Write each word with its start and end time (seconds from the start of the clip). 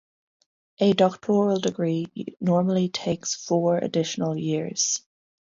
A 0.79 0.93
doctoral 0.93 1.59
degree 1.59 2.07
normally 2.39 2.89
takes 2.89 3.35
four 3.35 3.77
additional 3.77 4.35
years. 4.35 5.03